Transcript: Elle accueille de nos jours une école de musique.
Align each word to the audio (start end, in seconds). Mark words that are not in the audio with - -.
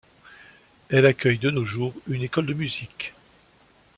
Elle 0.89 1.05
accueille 1.05 1.37
de 1.37 1.51
nos 1.51 1.63
jours 1.63 1.93
une 2.07 2.23
école 2.23 2.47
de 2.47 2.55
musique. 2.55 3.13